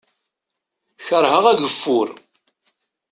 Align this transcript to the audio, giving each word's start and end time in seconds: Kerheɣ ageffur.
Kerheɣ 1.05 1.45
ageffur. 1.51 2.09